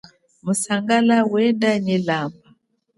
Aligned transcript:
Musangala 0.43 1.17
wenda 1.31 1.71
nyi 1.83 1.97
lamba. 2.07 2.45